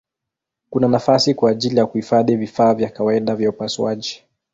Kuna 0.69 0.87
nafasi 0.87 1.33
kwa 1.33 1.51
ajili 1.51 1.77
ya 1.77 1.85
kuhifadhi 1.85 2.35
vifaa 2.35 2.73
vya 2.73 2.89
kawaida 2.89 3.35
vya 3.35 3.49
upasuaji. 3.49 4.23